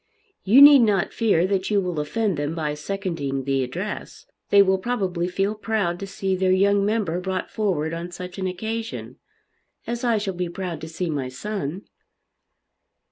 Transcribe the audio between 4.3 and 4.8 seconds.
They will